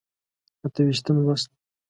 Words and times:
اته 0.65 0.79
ویشتم 0.85 1.17
لوست. 1.25 1.49